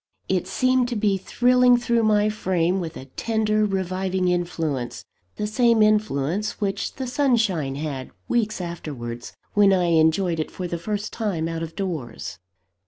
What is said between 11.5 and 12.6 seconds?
of doors.